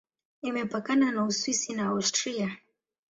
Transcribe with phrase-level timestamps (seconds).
[0.49, 2.47] Imepakana na Uswisi na Austria.